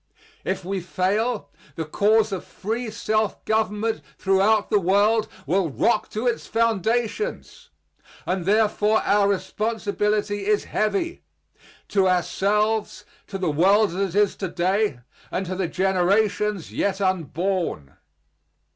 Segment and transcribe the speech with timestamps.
[0.43, 6.25] If we fail, the cause of free self government throughout the world will rock to
[6.25, 7.69] its foundations,
[8.25, 11.21] and therefore our responsibility is heavy,
[11.89, 16.99] to ourselves, to the world as it is to day, and to the generations yet
[16.99, 17.95] unborn.